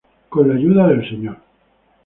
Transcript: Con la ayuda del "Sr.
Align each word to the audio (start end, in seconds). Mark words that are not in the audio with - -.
Con 0.29 0.47
la 0.47 0.55
ayuda 0.55 0.87
del 0.87 1.07
"Sr. 1.07 1.37